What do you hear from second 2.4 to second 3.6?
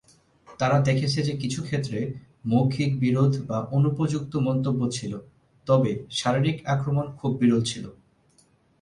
মৌখিক বিরোধ বা